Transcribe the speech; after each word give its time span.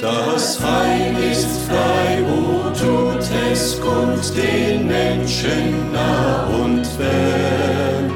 Das 0.00 0.60
Heil 0.60 1.14
ist 1.30 1.68
frei, 1.68 2.22
o 2.24 2.70
tut 2.70 3.24
es 3.52 3.80
kund 3.80 4.32
den 4.36 4.86
Menschen 4.86 5.92
nah 5.92 6.46
und 6.46 6.86
fern. 6.86 8.10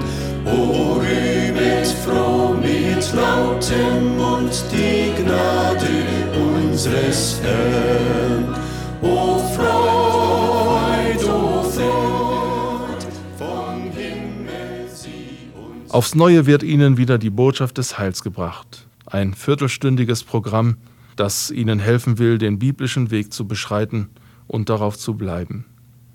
O 0.45 0.95
rühmet 0.95 1.87
froh 2.05 2.55
mit 2.55 3.13
lautem 3.13 4.17
Mund 4.17 4.65
die 4.73 5.23
Gnade 5.23 5.87
unseres 6.35 7.41
Herrn. 7.43 8.55
O 9.03 9.39
Freud, 9.55 11.25
o 11.25 11.63
Freud, 11.63 13.07
vom 13.37 13.91
Himmel 13.93 14.89
sie 14.93 15.51
uns. 15.55 15.93
Aufs 15.93 16.15
Neue 16.15 16.47
wird 16.47 16.63
Ihnen 16.63 16.97
wieder 16.97 17.19
die 17.19 17.31
Botschaft 17.31 17.79
des 17.79 17.99
Heils 17.99 18.23
gebracht. 18.23 18.87
Ein 19.05 19.35
viertelstündiges 19.35 20.25
Programm, 20.25 20.79
das 21.17 21.51
Ihnen 21.51 21.79
helfen 21.79 22.19
will, 22.19 22.39
den 22.39 22.59
biblischen 22.59 23.11
Weg 23.11 23.33
zu 23.33 23.49
beschreiten 23.49 24.11
und 24.47 24.69
darauf 24.69 24.99
zu 24.99 25.15
bleiben. 25.15 25.67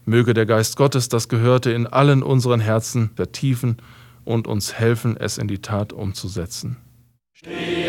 Möge 0.06 0.34
der 0.34 0.46
Geist 0.46 0.78
Gottes 0.78 1.10
das 1.10 1.30
Gehörte 1.30 1.72
in 1.72 1.88
allen 1.88 2.24
unseren 2.24 2.60
Herzen 2.60 3.12
vertiefen 3.16 3.78
und 4.24 4.48
uns 4.48 4.74
helfen, 4.74 5.18
es 5.18 5.38
in 5.38 5.48
die 5.48 5.60
Tat 5.60 5.94
umzusetzen. 5.94 6.78
Stehet 7.34 7.81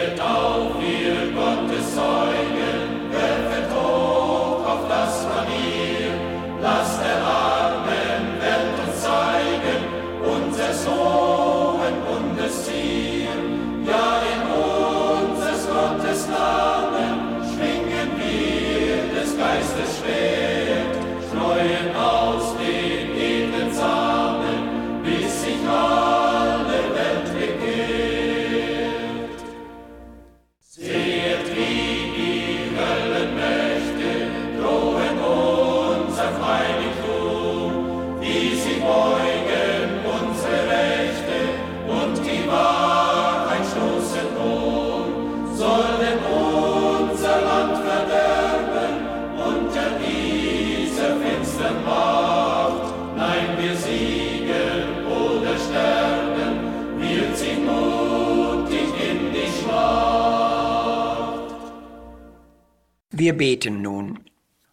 Wir 63.22 63.34
beten 63.34 63.82
nun. 63.82 64.18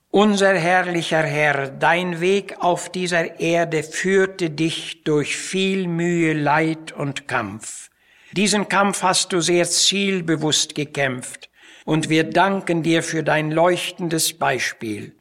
Unser 0.09 0.55
herrlicher 0.55 1.22
Herr, 1.22 1.67
dein 1.69 2.19
Weg 2.19 2.55
auf 2.58 2.92
dieser 2.92 3.39
Erde 3.39 3.83
führte 3.83 4.50
dich 4.50 5.03
durch 5.03 5.38
viel 5.38 5.88
Mühe, 5.88 6.33
Leid 6.33 6.92
und 6.92 7.27
Kampf. 7.27 7.92
Diesen 8.31 8.67
Kampf 8.67 9.03
hast 9.03 9.33
du 9.33 9.39
sehr 9.39 9.66
zielbewusst 9.66 10.73
gekämpft, 10.73 11.52
und 11.86 12.09
wir 12.09 12.23
danken 12.23 12.81
dir 12.81 13.03
für 13.03 13.22
dein 13.22 13.52
leuchtendes 13.52 14.39
Beispiel. 14.39 15.16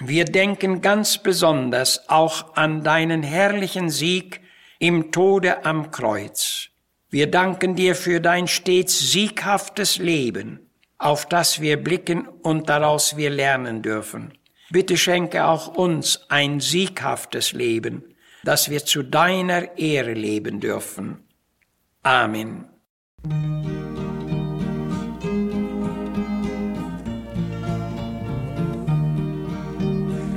Wir 0.00 0.24
denken 0.24 0.80
ganz 0.80 1.22
besonders 1.22 2.08
auch 2.08 2.56
an 2.56 2.82
deinen 2.82 3.22
herrlichen 3.22 3.90
Sieg 3.90 4.40
im 4.80 5.12
Tode 5.12 5.64
am 5.64 5.92
Kreuz. 5.92 6.70
Wir 7.10 7.30
danken 7.30 7.76
dir 7.76 7.94
für 7.94 8.20
dein 8.20 8.48
stets 8.48 9.12
sieghaftes 9.12 9.98
Leben, 9.98 10.71
auf 11.02 11.26
das 11.26 11.60
wir 11.60 11.82
blicken 11.82 12.28
und 12.28 12.68
daraus 12.68 13.16
wir 13.16 13.30
lernen 13.30 13.82
dürfen. 13.82 14.32
Bitte 14.70 14.96
schenke 14.96 15.46
auch 15.46 15.66
uns 15.68 16.26
ein 16.28 16.60
sieghaftes 16.60 17.52
Leben, 17.52 18.04
dass 18.44 18.70
wir 18.70 18.84
zu 18.84 19.02
deiner 19.02 19.76
Ehre 19.76 20.14
leben 20.14 20.60
dürfen. 20.60 21.24
Amen. 22.02 22.66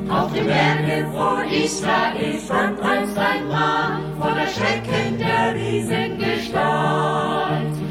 Auf 0.10 0.34
dem 0.34 0.48
Berge 0.48 1.08
vor 1.12 1.44
Israel 1.44 2.40
stand 2.44 2.82
einst 2.82 3.16
ein 3.18 3.48
Mann 3.48 4.18
vor 4.20 4.34
der 4.34 4.48
Schrecken 4.48 5.18
der 5.18 5.56
Riesengestalt. 5.56 7.85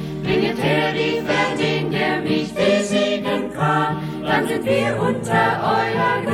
Sind 4.55 4.67
wir 4.67 5.01
unter 5.01 5.59
eurer 5.63 6.21
Gewalt. 6.23 6.34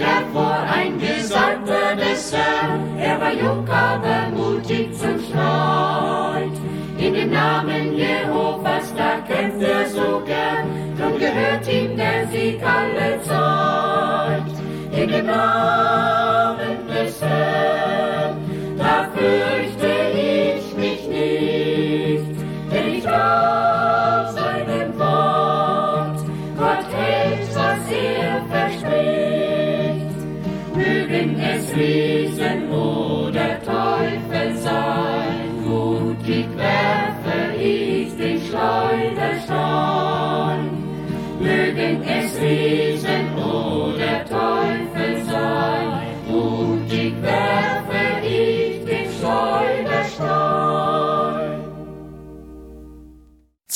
Hervor, 0.00 0.64
ein 0.72 0.98
Gesandter 0.98 1.96
des 1.96 2.32
Herrn. 2.32 2.98
Er 2.98 3.20
war 3.20 3.32
jung, 3.32 3.68
aber 3.68 4.28
mutig 4.34 4.98
zum 4.98 5.18
Streit. 5.20 6.56
In 6.98 7.14
dem 7.14 7.30
Namen 7.30 7.94
Jehovas, 7.96 8.92
da 8.96 9.20
kämpft 9.26 9.62
er 9.62 9.86
so 9.88 10.22
gern. 10.26 10.66
Drum 10.98 11.18
gehört 11.18 11.66
ihm 11.68 11.96
der 11.96 12.26
Sieg 12.28 12.60
alle 12.62 13.20
Zeit. 13.22 14.52
In 14.92 15.08
dem 15.08 15.26
Namen 15.26 16.86
des 16.88 17.22
Herrn, 17.22 17.89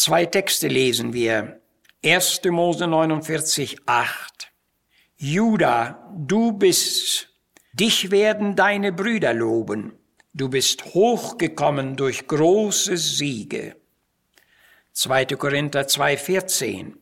Zwei 0.07 0.27
Texte 0.27 0.69
lesen 0.69 1.15
wir. 1.15 1.63
1. 2.05 2.43
Mose 2.51 2.87
49, 2.87 3.79
8. 3.87 4.53
Juda, 5.17 6.13
du 6.15 6.53
bist, 6.53 7.31
dich 7.73 8.11
werden 8.11 8.55
deine 8.55 8.93
Brüder 8.93 9.33
loben. 9.33 9.95
Du 10.35 10.51
bist 10.51 10.85
hochgekommen 10.93 11.97
durch 11.97 12.27
große 12.27 12.99
Siege. 12.99 13.77
2. 14.93 15.25
Korinther 15.25 15.89
2, 15.89 16.19
14. 16.19 16.99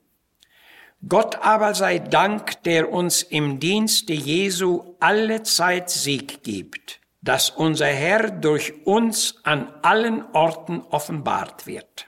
Gott 1.09 1.45
aber 1.45 1.75
sei 1.75 1.99
Dank, 1.99 2.63
der 2.63 2.93
uns 2.93 3.25
im 3.25 3.59
Dienste 3.59 4.13
Jesu 4.13 4.95
alle 5.01 5.43
Zeit 5.43 5.91
Sieg 5.91 6.45
gibt, 6.45 7.01
dass 7.21 7.51
unser 7.51 7.87
Herr 7.89 8.31
durch 8.31 8.87
uns 8.87 9.41
an 9.43 9.75
allen 9.83 10.25
Orten 10.35 10.83
offenbart 10.83 11.67
wird. 11.67 12.07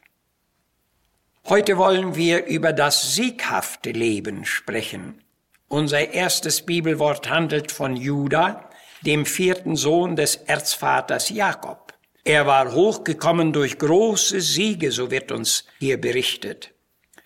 Heute 1.47 1.77
wollen 1.77 2.17
wir 2.17 2.47
über 2.47 2.73
das 2.73 3.15
sieghafte 3.15 3.91
Leben 3.91 4.47
sprechen. 4.47 5.21
Unser 5.69 6.15
erstes 6.15 6.63
Bibelwort 6.63 7.29
handelt 7.29 7.71
von 7.71 7.97
Juda, 7.97 8.71
dem 9.03 9.27
vierten 9.27 9.77
Sohn 9.77 10.17
des 10.17 10.37
Erzvaters 10.37 11.29
Jakob. 11.29 11.93
Er 12.25 12.47
war 12.47 12.73
hochgekommen 12.73 13.53
durch 13.53 13.77
große 13.77 14.41
Siege, 14.41 14.91
so 14.91 15.11
wird 15.11 15.33
uns 15.33 15.67
hier 15.79 16.01
berichtet. 16.01 16.73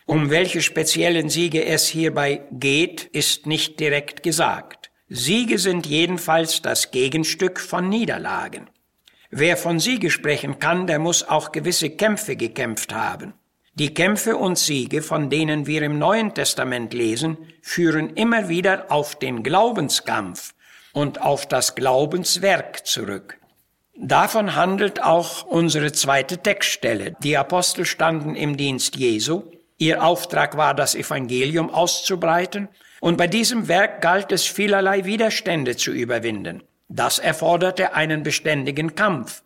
Um 0.05 0.31
welche 0.31 0.63
speziellen 0.63 1.29
Siege 1.29 1.65
es 1.65 1.87
hierbei 1.87 2.43
geht, 2.51 3.05
ist 3.05 3.47
nicht 3.47 3.79
direkt 3.79 4.25
gesagt. 4.25 4.91
Siege 5.09 5.61
sind 5.61 5.87
jedenfalls 5.87 6.61
das 6.61 6.91
Gegenstück 6.91 7.61
von 7.61 7.89
Niederlagen. 7.89 8.69
Wer 9.31 9.57
von 9.57 9.79
Siege 9.79 10.11
sprechen 10.11 10.59
kann, 10.59 10.89
der 10.89 10.99
muss 10.99 11.23
auch 11.23 11.53
gewisse 11.53 11.91
Kämpfe 11.91 12.35
gekämpft 12.35 12.93
haben. 12.93 13.35
Die 13.79 13.95
Kämpfe 13.95 14.37
und 14.37 14.59
Siege, 14.59 15.03
von 15.03 15.31
denen 15.31 15.69
wir 15.69 15.83
im 15.83 16.01
Neuen 16.01 16.35
Testament 16.35 16.93
lesen, 16.93 17.39
führen 17.63 18.11
immer 18.17 18.49
wieder 18.49 18.91
auf 18.91 19.17
den 19.17 19.45
Glaubenskampf 19.45 20.53
und 20.93 21.23
auf 21.23 21.47
das 21.47 21.77
Glaubenswerk 21.77 22.85
zurück. 22.89 23.39
Davon 23.97 24.57
handelt 24.57 25.05
auch 25.05 25.45
unsere 25.45 25.93
zweite 25.93 26.39
Textstelle. 26.39 27.15
Die 27.23 27.37
Apostel 27.37 27.85
standen 27.85 28.35
im 28.35 28.57
Dienst 28.57 28.97
Jesu. 28.97 29.45
Ihr 29.77 30.03
Auftrag 30.03 30.57
war, 30.57 30.75
das 30.75 30.97
Evangelium 30.97 31.71
auszubreiten. 31.71 32.67
Und 32.99 33.17
bei 33.17 33.29
diesem 33.29 33.69
Werk 33.69 34.01
galt 34.01 34.33
es, 34.33 34.45
vielerlei 34.45 35.05
Widerstände 35.05 35.77
zu 35.77 35.93
überwinden. 35.93 36.65
Das 36.89 37.21
erforderte 37.21 37.95
einen 37.95 38.25
beständigen 38.25 38.97
Kampf. 38.97 39.45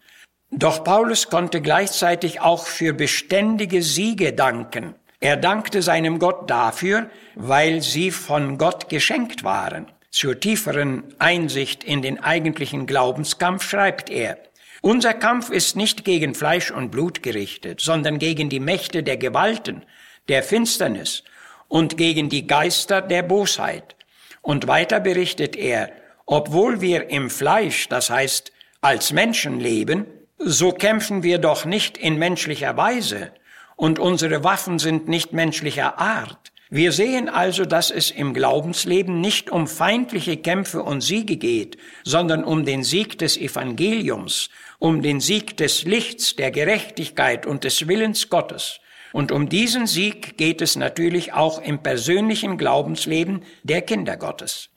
Doch 0.55 0.85
Paulus 0.85 1.31
konnte 1.31 1.63
gleichzeitig 1.63 2.43
auch 2.43 2.67
für 2.67 2.93
beständige 2.93 3.83
Siege 3.83 4.35
danken. 4.35 4.95
Er 5.19 5.39
dankte 5.39 5.81
seinem 5.81 6.19
Gott 6.19 6.51
dafür, 6.51 7.09
weil 7.35 7.81
sie 7.81 8.11
von 8.11 8.59
Gott 8.59 8.91
geschenkt 8.91 9.45
waren. 9.45 9.87
Zur 10.11 10.39
tieferen 10.39 11.05
Einsicht 11.19 11.83
in 11.85 12.03
den 12.03 12.23
eigentlichen 12.23 12.87
Glaubenskampf 12.87 13.67
schreibt 13.67 14.11
er, 14.11 14.37
unser 14.83 15.15
Kampf 15.15 15.49
ist 15.49 15.75
nicht 15.75 16.05
gegen 16.05 16.35
Fleisch 16.35 16.71
und 16.71 16.91
Blut 16.91 17.23
gerichtet, 17.23 17.81
sondern 17.81 18.19
gegen 18.19 18.51
die 18.51 18.61
Mächte 18.61 19.03
der 19.03 19.17
Gewalten, 19.17 19.87
der 20.29 20.43
Finsternis 20.43 21.25
und 21.69 21.97
gegen 21.97 22.29
die 22.29 22.47
Geister 22.47 23.01
der 23.01 23.23
Bosheit. 23.23 23.97
Und 24.43 24.69
weiter 24.69 25.01
berichtet 25.01 25.57
er, 25.57 25.93
obwohl 26.27 26.83
wir 26.83 27.09
im 27.09 27.31
Fleisch, 27.31 27.89
das 27.89 28.11
heißt 28.11 28.53
als 28.83 29.13
Menschen 29.13 29.61
leben, 29.61 30.07
so 30.45 30.73
kämpfen 30.73 31.23
wir 31.23 31.39
doch 31.39 31.65
nicht 31.65 31.97
in 31.97 32.19
menschlicher 32.19 32.77
Weise, 32.77 33.33
und 33.77 33.99
unsere 33.99 34.45
Waffen 34.45 34.79
sind 34.79 35.09
nicht 35.09 35.33
menschlicher 35.33 35.99
Art. 35.99 36.53
Wir 36.71 36.93
sehen 36.93 37.29
also, 37.29 37.65
dass 37.65 37.91
es 37.91 38.11
im 38.11 38.33
Glaubensleben 38.33 39.21
nicht 39.21 39.51
um 39.51 39.67
feindliche 39.67 40.37
Kämpfe 40.37 40.83
und 40.83 41.03
Siege 41.03 41.37
geht, 41.37 41.77
sondern 42.03 42.45
um 42.45 42.65
den 42.65 42.83
Sieg 42.83 43.19
des 43.19 43.37
Evangeliums, 43.37 44.49
um 44.79 45.03
den 45.03 45.21
Sieg 45.21 45.57
des 45.59 45.85
Lichts, 45.85 46.35
der 46.37 46.51
Gerechtigkeit 46.51 47.45
und 47.45 47.65
des 47.65 47.89
Willens 47.89 48.31
Gottes. 48.31 48.81
Und 49.13 49.33
um 49.33 49.49
diesen 49.49 49.87
Sieg 49.87 50.39
geht 50.39 50.63
es 50.63 50.77
natürlich 50.77 51.35
auch 51.35 51.61
im 51.61 51.83
persönlichen 51.83 52.57
Glaubensleben 52.57 53.43
der 53.63 53.83
Kinder 53.83 54.17
Gottes. 54.17 54.71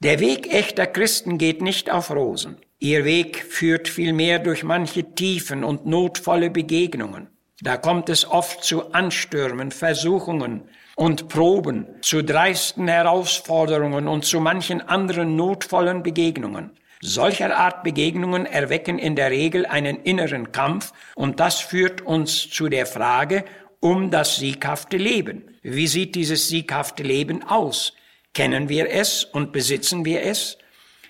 Der 0.00 0.18
Weg 0.18 0.52
echter 0.52 0.86
Christen 0.86 1.38
geht 1.38 1.62
nicht 1.62 1.90
auf 1.90 2.10
Rosen. 2.10 2.56
Ihr 2.82 3.04
Weg 3.04 3.44
führt 3.44 3.88
vielmehr 3.88 4.38
durch 4.38 4.64
manche 4.64 5.14
tiefen 5.14 5.64
und 5.64 5.84
notvolle 5.84 6.48
Begegnungen. 6.48 7.28
Da 7.60 7.76
kommt 7.76 8.08
es 8.08 8.26
oft 8.26 8.64
zu 8.64 8.92
Anstürmen, 8.92 9.70
Versuchungen 9.70 10.62
und 10.96 11.28
Proben, 11.28 11.86
zu 12.00 12.22
dreisten 12.22 12.88
Herausforderungen 12.88 14.08
und 14.08 14.24
zu 14.24 14.40
manchen 14.40 14.80
anderen 14.80 15.36
notvollen 15.36 16.02
Begegnungen. 16.02 16.70
Solcher 17.02 17.54
Art 17.54 17.82
Begegnungen 17.82 18.46
erwecken 18.46 18.98
in 18.98 19.14
der 19.14 19.30
Regel 19.30 19.66
einen 19.66 20.02
inneren 20.02 20.50
Kampf 20.50 20.94
und 21.14 21.38
das 21.38 21.60
führt 21.60 22.00
uns 22.00 22.48
zu 22.48 22.70
der 22.70 22.86
Frage 22.86 23.44
um 23.80 24.10
das 24.10 24.36
sieghafte 24.36 24.96
Leben. 24.96 25.58
Wie 25.62 25.86
sieht 25.86 26.14
dieses 26.14 26.48
sieghafte 26.48 27.02
Leben 27.02 27.42
aus? 27.42 27.92
Kennen 28.32 28.70
wir 28.70 28.90
es 28.90 29.24
und 29.24 29.52
besitzen 29.52 30.06
wir 30.06 30.22
es? 30.22 30.56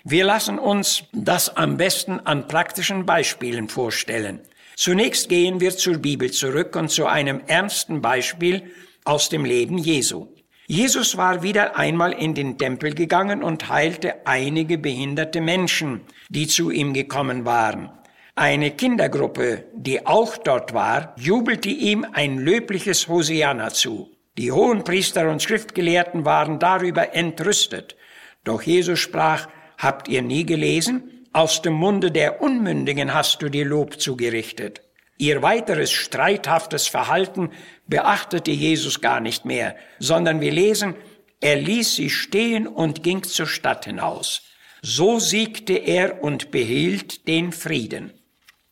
Wir 0.03 0.25
lassen 0.25 0.57
uns 0.57 1.03
das 1.13 1.55
am 1.55 1.77
besten 1.77 2.19
an 2.19 2.47
praktischen 2.47 3.05
Beispielen 3.05 3.69
vorstellen. 3.69 4.41
Zunächst 4.75 5.29
gehen 5.29 5.59
wir 5.59 5.77
zur 5.77 5.99
Bibel 5.99 6.31
zurück 6.31 6.75
und 6.75 6.89
zu 6.89 7.05
einem 7.05 7.41
ernsten 7.45 8.01
Beispiel 8.01 8.63
aus 9.05 9.29
dem 9.29 9.45
Leben 9.45 9.77
Jesu. 9.77 10.27
Jesus 10.65 11.17
war 11.17 11.43
wieder 11.43 11.75
einmal 11.77 12.13
in 12.13 12.33
den 12.33 12.57
Tempel 12.57 12.93
gegangen 12.95 13.43
und 13.43 13.69
heilte 13.69 14.25
einige 14.25 14.77
behinderte 14.77 15.41
Menschen, 15.41 16.01
die 16.29 16.47
zu 16.47 16.71
ihm 16.71 16.93
gekommen 16.93 17.45
waren. 17.45 17.91
Eine 18.33 18.71
Kindergruppe, 18.71 19.65
die 19.75 20.07
auch 20.07 20.37
dort 20.37 20.73
war, 20.73 21.13
jubelte 21.17 21.69
ihm 21.69 22.07
ein 22.13 22.39
löbliches 22.39 23.07
Hosianna 23.07 23.69
zu. 23.69 24.09
Die 24.37 24.51
Hohenpriester 24.51 25.29
und 25.29 25.43
Schriftgelehrten 25.43 26.25
waren 26.25 26.57
darüber 26.57 27.13
entrüstet. 27.13 27.97
Doch 28.45 28.61
Jesus 28.61 28.99
sprach, 28.99 29.47
Habt 29.81 30.07
ihr 30.07 30.21
nie 30.21 30.45
gelesen? 30.45 31.25
Aus 31.33 31.63
dem 31.63 31.73
Munde 31.73 32.11
der 32.11 32.39
Unmündigen 32.39 33.15
hast 33.15 33.41
du 33.41 33.49
dir 33.49 33.65
Lob 33.65 33.99
zugerichtet. 33.99 34.81
Ihr 35.17 35.41
weiteres 35.41 35.91
streithaftes 35.91 36.87
Verhalten 36.87 37.49
beachtete 37.87 38.51
Jesus 38.51 39.01
gar 39.01 39.19
nicht 39.19 39.43
mehr, 39.43 39.75
sondern 39.97 40.39
wir 40.39 40.51
lesen, 40.51 40.93
er 41.39 41.55
ließ 41.55 41.95
sie 41.95 42.11
stehen 42.11 42.67
und 42.67 43.01
ging 43.01 43.23
zur 43.23 43.47
Stadt 43.47 43.85
hinaus. 43.85 44.43
So 44.83 45.17
siegte 45.17 45.73
er 45.73 46.23
und 46.23 46.51
behielt 46.51 47.27
den 47.27 47.51
Frieden. 47.51 48.13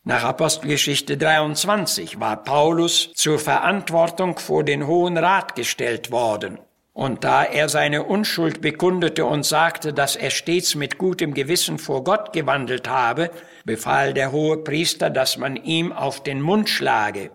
Nach 0.04 0.22
Apostelgeschichte 0.22 1.16
23 1.16 2.20
war 2.20 2.44
Paulus 2.44 3.12
zur 3.14 3.40
Verantwortung 3.40 4.38
vor 4.38 4.62
den 4.62 4.86
Hohen 4.86 5.18
Rat 5.18 5.56
gestellt 5.56 6.12
worden. 6.12 6.60
Und 6.92 7.22
da 7.22 7.44
er 7.44 7.68
seine 7.68 8.02
Unschuld 8.02 8.60
bekundete 8.60 9.24
und 9.24 9.44
sagte, 9.44 9.92
dass 9.92 10.16
er 10.16 10.30
stets 10.30 10.74
mit 10.74 10.98
gutem 10.98 11.34
Gewissen 11.34 11.78
vor 11.78 12.02
Gott 12.02 12.32
gewandelt 12.32 12.88
habe, 12.88 13.30
befahl 13.64 14.12
der 14.12 14.32
hohe 14.32 14.58
Priester, 14.58 15.08
dass 15.08 15.38
man 15.38 15.56
ihm 15.56 15.92
auf 15.92 16.22
den 16.22 16.42
Mund 16.42 16.68
schlage. 16.68 17.30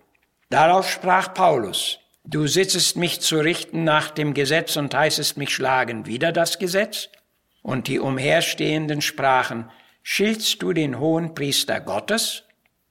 Darauf 0.49 0.89
sprach 0.89 1.33
Paulus, 1.33 1.99
du 2.25 2.47
sitzest 2.47 2.97
mich 2.97 3.21
zu 3.21 3.37
richten 3.37 3.83
nach 3.83 4.11
dem 4.11 4.33
Gesetz 4.33 4.75
und 4.75 4.93
heißest 4.93 5.37
mich 5.37 5.53
schlagen 5.53 6.05
wieder 6.05 6.31
das 6.31 6.59
Gesetz? 6.59 7.09
Und 7.61 7.87
die 7.87 7.99
Umherstehenden 7.99 9.01
sprachen, 9.01 9.71
schiltst 10.03 10.61
du 10.61 10.73
den 10.73 10.99
hohen 10.99 11.33
Priester 11.33 11.79
Gottes? 11.79 12.43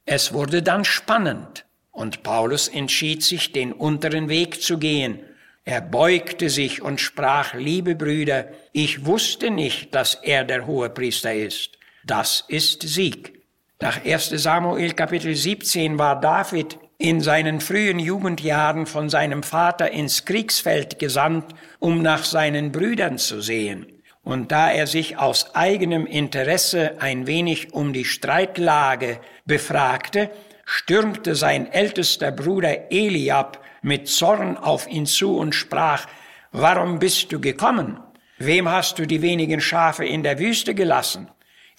Es 0.07 0.33
wurde 0.33 0.63
dann 0.63 0.85
spannend, 0.85 1.65
und 1.93 2.23
Paulus 2.23 2.69
entschied 2.69 3.23
sich, 3.23 3.53
den 3.53 3.73
unteren 3.73 4.29
Weg 4.29 4.61
zu 4.61 4.79
gehen, 4.79 5.21
er 5.65 5.81
beugte 5.81 6.51
sich 6.51 6.83
und 6.83 7.01
sprach, 7.01 7.55
liebe 7.55 7.95
Brüder, 7.95 8.49
ich 8.73 9.07
wusste 9.07 9.51
nicht, 9.51 9.95
dass 9.95 10.15
er 10.15 10.45
der 10.45 10.67
hohe 10.67 10.91
Priester 10.91 11.33
ist. 11.35 11.79
Das 12.05 12.45
ist 12.49 12.83
Sieg. 12.83 13.41
Nach 13.81 14.05
1 14.05 14.29
Samuel 14.31 14.93
Kapitel 14.93 15.35
17 15.35 15.99
war 15.99 16.21
David 16.21 16.79
in 16.99 17.21
seinen 17.21 17.61
frühen 17.61 17.99
Jugendjahren 17.99 18.87
von 18.87 19.09
seinem 19.09 19.43
Vater 19.43 19.91
ins 19.91 20.27
Kriegsfeld 20.27 20.99
gesandt, 20.99 21.55
um 21.79 22.03
nach 22.03 22.25
seinen 22.25 22.71
Brüdern 22.71 23.19
zu 23.19 23.41
sehen. 23.41 23.87
Und 24.23 24.53
da 24.53 24.71
er 24.71 24.87
sich 24.87 25.19
aus 25.19 25.55
eigenem 25.55 26.07
Interesse 26.07 27.01
ein 27.01 27.27
wenig 27.27 27.73
um 27.73 27.93
die 27.93 28.07
Streitlage 28.07 29.19
befragte, 29.45 30.31
stürmte 30.65 31.35
sein 31.35 31.71
ältester 31.71 32.33
Bruder 32.33 32.91
Eliab 32.91 33.63
mit 33.83 34.09
Zorn 34.09 34.57
auf 34.57 34.89
ihn 34.89 35.07
zu 35.07 35.37
und 35.37 35.55
sprach, 35.55 36.07
Warum 36.53 36.99
bist 36.99 37.33
du 37.33 37.41
gekommen? 37.41 37.99
Wem 38.39 38.69
hast 38.69 38.99
du 38.99 39.07
die 39.07 39.23
wenigen 39.23 39.61
Schafe 39.61 40.05
in 40.05 40.23
der 40.23 40.39
Wüste 40.39 40.75
gelassen? 40.75 41.29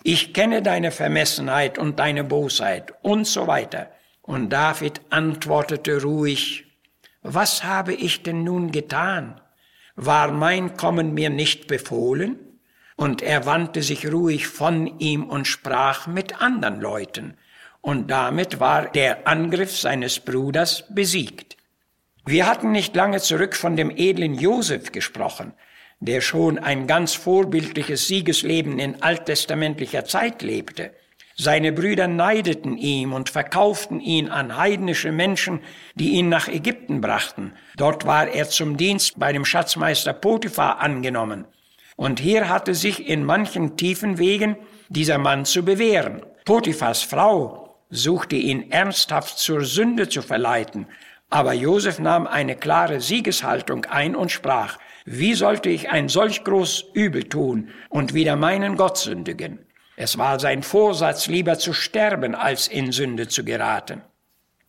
Ich 0.03 0.33
kenne 0.33 0.61
deine 0.61 0.91
Vermessenheit 0.91 1.77
und 1.77 1.99
deine 1.99 2.23
Bosheit 2.23 2.93
und 3.01 3.25
so 3.25 3.47
weiter. 3.47 3.89
Und 4.21 4.49
David 4.49 5.01
antwortete 5.09 6.01
ruhig, 6.01 6.65
Was 7.21 7.63
habe 7.63 7.93
ich 7.93 8.21
denn 8.21 8.43
nun 8.43 8.71
getan? 8.71 9.41
War 9.95 10.31
mein 10.31 10.77
Kommen 10.77 11.13
mir 11.13 11.29
nicht 11.29 11.67
befohlen? 11.67 12.37
Und 12.95 13.21
er 13.21 13.45
wandte 13.45 13.81
sich 13.81 14.11
ruhig 14.11 14.47
von 14.47 14.99
ihm 14.99 15.23
und 15.23 15.47
sprach 15.47 16.07
mit 16.07 16.41
anderen 16.41 16.79
Leuten. 16.79 17.37
Und 17.85 18.09
damit 18.09 18.59
war 18.59 18.87
der 18.87 19.27
Angriff 19.27 19.77
seines 19.77 20.19
Bruders 20.19 20.85
besiegt. 20.89 21.55
Wir 22.25 22.47
hatten 22.47 22.71
nicht 22.71 22.95
lange 22.95 23.19
zurück 23.19 23.55
von 23.55 23.75
dem 23.77 23.91
edlen 23.95 24.33
Josef 24.33 24.91
gesprochen, 24.91 25.53
der 25.99 26.21
schon 26.21 26.57
ein 26.57 26.87
ganz 26.87 27.13
vorbildliches 27.13 28.07
Siegesleben 28.07 28.79
in 28.79 29.03
alttestamentlicher 29.03 30.03
Zeit 30.03 30.41
lebte. 30.41 30.95
Seine 31.35 31.71
Brüder 31.71 32.07
neideten 32.07 32.75
ihm 32.75 33.13
und 33.13 33.29
verkauften 33.29 33.99
ihn 33.99 34.29
an 34.29 34.57
heidnische 34.57 35.11
Menschen, 35.11 35.59
die 35.93 36.13
ihn 36.13 36.27
nach 36.27 36.47
Ägypten 36.47 37.01
brachten. 37.01 37.53
Dort 37.77 38.07
war 38.07 38.27
er 38.27 38.49
zum 38.49 38.77
Dienst 38.77 39.19
bei 39.19 39.31
dem 39.31 39.45
Schatzmeister 39.45 40.13
Potiphar 40.13 40.79
angenommen. 40.79 41.45
Und 41.97 42.19
hier 42.19 42.49
hatte 42.49 42.73
sich 42.73 43.07
in 43.07 43.23
manchen 43.23 43.77
tiefen 43.77 44.17
Wegen 44.17 44.55
dieser 44.89 45.19
Mann 45.19 45.45
zu 45.45 45.63
bewähren. 45.63 46.23
Potiphas 46.45 47.03
Frau 47.03 47.64
suchte 47.89 48.35
ihn 48.35 48.71
ernsthaft 48.71 49.37
zur 49.37 49.63
Sünde 49.63 50.09
zu 50.09 50.21
verleiten, 50.21 50.87
aber 51.29 51.53
Josef 51.53 51.99
nahm 51.99 52.27
eine 52.27 52.55
klare 52.55 53.01
Siegeshaltung 53.01 53.85
ein 53.85 54.15
und 54.15 54.31
sprach, 54.31 54.77
wie 55.05 55.33
sollte 55.33 55.69
ich 55.69 55.89
ein 55.89 56.09
solch 56.09 56.43
groß 56.43 56.85
Übel 56.93 57.23
tun 57.25 57.69
und 57.89 58.13
wieder 58.13 58.35
meinen 58.35 58.75
Gott 58.75 58.97
sündigen? 58.97 59.59
Es 59.97 60.17
war 60.17 60.39
sein 60.39 60.63
Vorsatz, 60.63 61.27
lieber 61.27 61.57
zu 61.57 61.73
sterben, 61.73 62.35
als 62.35 62.67
in 62.67 62.91
Sünde 62.91 63.27
zu 63.27 63.43
geraten. 63.43 64.01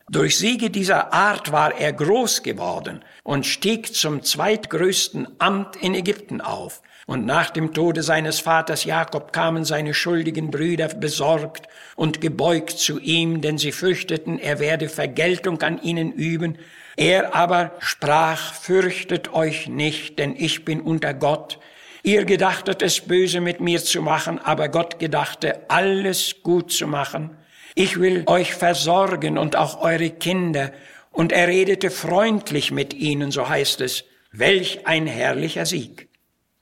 Durch 0.08 0.38
Siege 0.38 0.70
dieser 0.70 1.12
Art 1.12 1.50
war 1.50 1.74
er 1.74 1.92
groß 1.92 2.44
geworden 2.44 3.02
und 3.24 3.44
stieg 3.44 3.92
zum 3.92 4.22
zweitgrößten 4.22 5.26
Amt 5.40 5.74
in 5.74 5.96
Ägypten 5.96 6.40
auf. 6.40 6.80
Und 7.06 7.26
nach 7.26 7.50
dem 7.50 7.74
Tode 7.74 8.04
seines 8.04 8.38
Vaters 8.38 8.84
Jakob 8.84 9.32
kamen 9.32 9.64
seine 9.64 9.94
schuldigen 9.94 10.52
Brüder 10.52 10.86
besorgt 10.86 11.66
und 11.96 12.20
gebeugt 12.20 12.78
zu 12.78 13.00
ihm, 13.00 13.40
denn 13.40 13.58
sie 13.58 13.72
fürchteten, 13.72 14.38
er 14.38 14.60
werde 14.60 14.88
Vergeltung 14.88 15.60
an 15.62 15.82
ihnen 15.82 16.12
üben. 16.12 16.58
Er 16.96 17.34
aber 17.34 17.72
sprach, 17.80 18.54
fürchtet 18.54 19.32
euch 19.34 19.68
nicht, 19.68 20.20
denn 20.20 20.36
ich 20.36 20.64
bin 20.64 20.80
unter 20.82 21.14
Gott. 21.14 21.58
Ihr 22.04 22.24
gedachtet 22.24 22.80
es 22.80 23.00
böse 23.00 23.40
mit 23.40 23.60
mir 23.60 23.82
zu 23.82 24.02
machen, 24.02 24.38
aber 24.38 24.68
Gott 24.68 25.00
gedachte 25.00 25.68
alles 25.68 26.44
gut 26.44 26.70
zu 26.70 26.86
machen 26.86 27.36
ich 27.78 28.00
will 28.00 28.24
euch 28.24 28.54
versorgen 28.54 29.36
und 29.36 29.54
auch 29.54 29.82
eure 29.82 30.08
Kinder. 30.08 30.72
Und 31.12 31.30
er 31.30 31.46
redete 31.46 31.90
freundlich 31.90 32.72
mit 32.72 32.94
ihnen, 32.94 33.30
so 33.30 33.50
heißt 33.50 33.82
es. 33.82 34.04
Welch 34.32 34.86
ein 34.86 35.06
herrlicher 35.06 35.66
Sieg. 35.66 36.08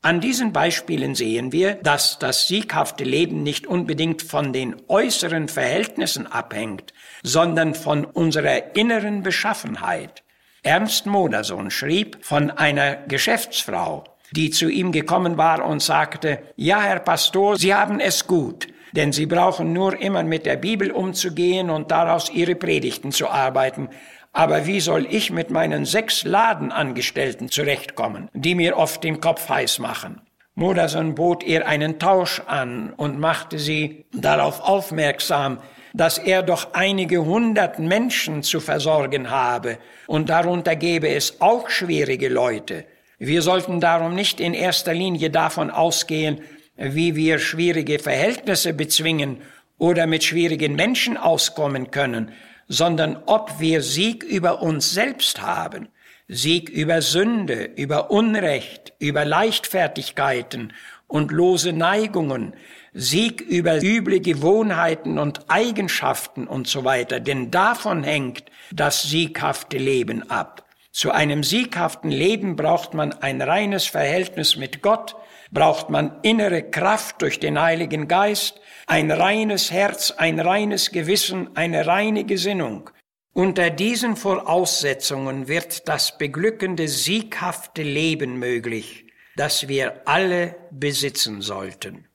An 0.02 0.20
diesen 0.20 0.52
Beispielen 0.52 1.14
sehen 1.14 1.52
wir, 1.52 1.76
dass 1.76 2.18
das 2.18 2.48
sieghafte 2.48 3.04
Leben 3.04 3.44
nicht 3.44 3.68
unbedingt 3.68 4.22
von 4.22 4.52
den 4.52 4.74
äußeren 4.88 5.46
Verhältnissen 5.46 6.26
abhängt, 6.26 6.92
sondern 7.22 7.74
von 7.74 8.04
unserer 8.04 8.74
inneren 8.76 9.22
Beschaffenheit. 9.22 10.24
Ernst 10.64 11.06
Modersohn 11.06 11.70
schrieb 11.70 12.24
von 12.24 12.50
einer 12.50 12.96
Geschäftsfrau, 13.06 14.02
die 14.32 14.50
zu 14.50 14.68
ihm 14.68 14.90
gekommen 14.90 15.38
war 15.38 15.64
und 15.64 15.80
sagte, 15.80 16.42
ja, 16.56 16.82
Herr 16.82 16.98
Pastor, 16.98 17.56
Sie 17.56 17.72
haben 17.72 18.00
es 18.00 18.26
gut 18.26 18.66
denn 18.94 19.12
sie 19.12 19.26
brauchen 19.26 19.72
nur 19.72 20.00
immer 20.00 20.22
mit 20.22 20.46
der 20.46 20.56
Bibel 20.56 20.92
umzugehen 20.92 21.68
und 21.68 21.90
daraus 21.90 22.30
ihre 22.30 22.54
Predigten 22.54 23.10
zu 23.10 23.28
arbeiten. 23.28 23.88
Aber 24.32 24.66
wie 24.66 24.80
soll 24.80 25.06
ich 25.10 25.30
mit 25.32 25.50
meinen 25.50 25.84
sechs 25.84 26.24
Ladenangestellten 26.24 27.48
zurechtkommen, 27.48 28.28
die 28.34 28.54
mir 28.54 28.76
oft 28.76 29.02
den 29.02 29.20
Kopf 29.20 29.48
heiß 29.48 29.80
machen? 29.80 30.20
Moderson 30.54 31.16
bot 31.16 31.42
ihr 31.42 31.66
einen 31.66 31.98
Tausch 31.98 32.40
an 32.46 32.92
und 32.96 33.18
machte 33.18 33.58
sie 33.58 34.06
darauf 34.12 34.60
aufmerksam, 34.60 35.58
dass 35.92 36.18
er 36.18 36.44
doch 36.44 36.74
einige 36.74 37.24
hundert 37.24 37.80
Menschen 37.80 38.44
zu 38.44 38.60
versorgen 38.60 39.30
habe, 39.30 39.78
und 40.06 40.28
darunter 40.28 40.76
gäbe 40.76 41.08
es 41.08 41.40
auch 41.40 41.68
schwierige 41.68 42.28
Leute. 42.28 42.84
Wir 43.18 43.42
sollten 43.42 43.80
darum 43.80 44.14
nicht 44.14 44.40
in 44.40 44.54
erster 44.54 44.94
Linie 44.94 45.30
davon 45.30 45.70
ausgehen, 45.70 46.42
wie 46.76 47.14
wir 47.14 47.38
schwierige 47.38 47.98
Verhältnisse 47.98 48.74
bezwingen 48.74 49.38
oder 49.78 50.06
mit 50.06 50.24
schwierigen 50.24 50.74
Menschen 50.74 51.16
auskommen 51.16 51.90
können, 51.90 52.32
sondern 52.68 53.22
ob 53.26 53.60
wir 53.60 53.82
Sieg 53.82 54.22
über 54.22 54.62
uns 54.62 54.92
selbst 54.92 55.42
haben, 55.42 55.88
Sieg 56.28 56.70
über 56.70 57.02
Sünde, 57.02 57.64
über 57.76 58.10
Unrecht, 58.10 58.94
über 58.98 59.24
Leichtfertigkeiten 59.24 60.72
und 61.06 61.30
lose 61.30 61.72
Neigungen, 61.72 62.54
Sieg 62.94 63.40
über 63.40 63.82
üble 63.82 64.20
Gewohnheiten 64.20 65.18
und 65.18 65.50
Eigenschaften 65.50 66.46
und 66.46 66.66
so 66.66 66.84
weiter, 66.84 67.20
denn 67.20 67.50
davon 67.50 68.04
hängt 68.04 68.44
das 68.72 69.02
sieghafte 69.02 69.76
Leben 69.76 70.30
ab. 70.30 70.63
Zu 70.94 71.10
einem 71.10 71.42
sieghaften 71.42 72.12
Leben 72.12 72.54
braucht 72.54 72.94
man 72.94 73.12
ein 73.14 73.42
reines 73.42 73.84
Verhältnis 73.84 74.56
mit 74.56 74.80
Gott, 74.80 75.16
braucht 75.50 75.90
man 75.90 76.20
innere 76.22 76.62
Kraft 76.62 77.20
durch 77.20 77.40
den 77.40 77.60
Heiligen 77.60 78.06
Geist, 78.06 78.60
ein 78.86 79.10
reines 79.10 79.72
Herz, 79.72 80.12
ein 80.12 80.38
reines 80.38 80.92
Gewissen, 80.92 81.50
eine 81.56 81.88
reine 81.88 82.22
Gesinnung. 82.22 82.90
Unter 83.32 83.70
diesen 83.70 84.14
Voraussetzungen 84.14 85.48
wird 85.48 85.88
das 85.88 86.16
beglückende, 86.16 86.86
sieghafte 86.86 87.82
Leben 87.82 88.38
möglich, 88.38 89.06
das 89.34 89.66
wir 89.66 90.02
alle 90.04 90.54
besitzen 90.70 91.40
sollten. 91.40 92.06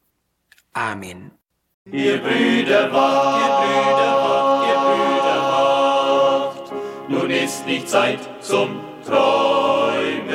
Amen. 0.71 1.31
Ihr 1.83 2.19
Brüder 2.19 2.93
wacht, 2.93 3.41
ihr 3.41 3.83
Brüder 3.83 4.15
wacht, 4.24 4.49
ist 7.50 7.65
nicht 7.65 7.89
Zeit 7.89 8.20
zum 8.41 8.79
Träumen. 9.03 10.29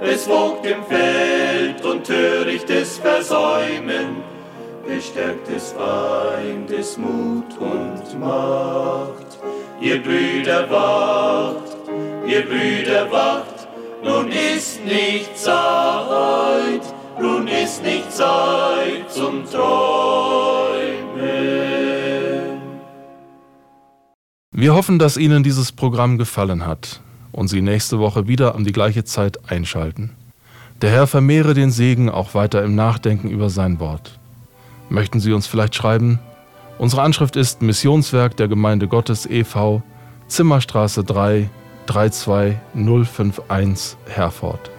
Es 0.00 0.28
wogt 0.28 0.64
im 0.66 0.84
Feld 0.84 1.84
und 1.84 2.06
törichtes 2.06 2.98
Versäumen, 2.98 4.22
bestärkt 4.86 5.48
des 5.48 5.72
Feindes 5.72 6.96
Mut 6.96 7.58
und 7.58 8.20
Macht. 8.20 9.30
Ihr 9.80 10.00
Brüder 10.00 10.70
wacht, 10.70 11.76
ihr 12.24 12.42
Brüder 12.42 13.10
wacht, 13.10 13.66
nun 14.04 14.30
ist 14.30 14.84
nicht 14.84 15.36
Zeit, 15.36 16.82
nun 17.18 17.48
ist 17.48 17.82
nicht 17.82 18.12
Zeit 18.12 19.10
zum 19.10 19.44
Träumen. 19.50 20.53
Wir 24.64 24.74
hoffen, 24.74 24.98
dass 24.98 25.18
Ihnen 25.18 25.42
dieses 25.42 25.72
Programm 25.72 26.16
gefallen 26.16 26.66
hat 26.66 27.02
und 27.32 27.48
Sie 27.48 27.60
nächste 27.60 27.98
Woche 27.98 28.28
wieder 28.28 28.54
um 28.54 28.64
die 28.64 28.72
gleiche 28.72 29.04
Zeit 29.04 29.50
einschalten. 29.50 30.12
Der 30.80 30.88
Herr 30.88 31.06
vermehre 31.06 31.52
den 31.52 31.70
Segen 31.70 32.08
auch 32.08 32.32
weiter 32.32 32.64
im 32.64 32.74
Nachdenken 32.74 33.28
über 33.28 33.50
sein 33.50 33.78
Wort. 33.78 34.18
Möchten 34.88 35.20
Sie 35.20 35.34
uns 35.34 35.46
vielleicht 35.46 35.74
schreiben? 35.74 36.18
Unsere 36.78 37.02
Anschrift 37.02 37.36
ist 37.36 37.60
Missionswerk 37.60 38.38
der 38.38 38.48
Gemeinde 38.48 38.88
Gottes 38.88 39.26
e.V., 39.26 39.82
Zimmerstraße 40.28 41.04
3, 41.04 41.50
32051 41.84 43.98
Herford. 44.06 44.70